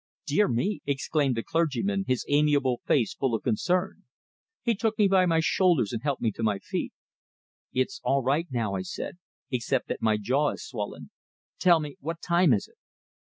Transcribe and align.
"Dear 0.25 0.47
me!" 0.47 0.81
exclaimed 0.87 1.37
the 1.37 1.43
clergyman, 1.43 2.05
his 2.07 2.25
amiable 2.27 2.81
face 2.87 3.13
full 3.13 3.35
of 3.35 3.43
concern. 3.43 4.03
He 4.63 4.73
took 4.73 4.97
me 4.97 5.07
by 5.07 5.27
my 5.27 5.41
shoulders 5.41 5.93
and 5.93 6.01
helped 6.01 6.23
me 6.23 6.31
to 6.31 6.41
my 6.41 6.57
feet. 6.57 6.91
"I'm 7.77 7.85
all 8.01 8.23
right 8.23 8.47
now," 8.49 8.73
I 8.73 8.81
said 8.81 9.19
"except 9.51 9.89
that 9.89 10.01
my 10.01 10.17
jaw 10.17 10.53
is 10.53 10.65
swollen. 10.65 11.11
Tell 11.59 11.79
me, 11.79 11.97
what 11.99 12.19
time 12.19 12.51
is 12.51 12.67
it?" 12.67 12.77